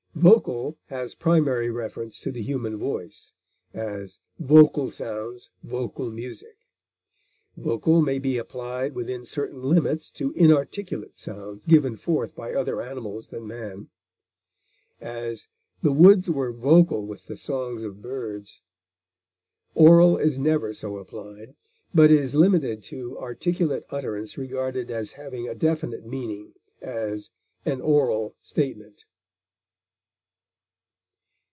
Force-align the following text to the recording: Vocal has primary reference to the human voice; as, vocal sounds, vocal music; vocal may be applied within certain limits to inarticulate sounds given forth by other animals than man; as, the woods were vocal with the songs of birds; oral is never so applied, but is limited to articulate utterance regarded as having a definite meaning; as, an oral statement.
Vocal 0.13 0.77
has 0.87 1.15
primary 1.15 1.71
reference 1.71 2.19
to 2.19 2.31
the 2.31 2.43
human 2.43 2.77
voice; 2.77 3.33
as, 3.73 4.19
vocal 4.37 4.91
sounds, 4.91 5.49
vocal 5.63 6.11
music; 6.11 6.57
vocal 7.57 8.01
may 8.01 8.19
be 8.19 8.37
applied 8.37 8.93
within 8.93 9.23
certain 9.25 9.63
limits 9.63 10.11
to 10.11 10.33
inarticulate 10.33 11.17
sounds 11.17 11.65
given 11.65 11.95
forth 11.95 12.35
by 12.35 12.53
other 12.53 12.81
animals 12.81 13.29
than 13.29 13.47
man; 13.47 13.89
as, 14.99 15.47
the 15.81 15.93
woods 15.93 16.29
were 16.29 16.51
vocal 16.51 17.07
with 17.07 17.25
the 17.25 17.37
songs 17.37 17.81
of 17.81 18.01
birds; 18.01 18.61
oral 19.73 20.17
is 20.17 20.37
never 20.37 20.71
so 20.73 20.97
applied, 20.97 21.55
but 21.95 22.11
is 22.11 22.35
limited 22.35 22.83
to 22.83 23.17
articulate 23.17 23.85
utterance 23.89 24.37
regarded 24.37 24.91
as 24.91 25.13
having 25.13 25.47
a 25.47 25.55
definite 25.55 26.05
meaning; 26.05 26.53
as, 26.81 27.31
an 27.65 27.79
oral 27.81 28.35
statement. 28.39 29.05